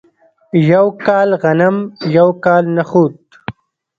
یو 0.71 0.85
کال 1.05 1.29
غنم 1.41 1.77
یو 2.17 2.29
کال 2.43 2.63
نخود. 2.77 3.15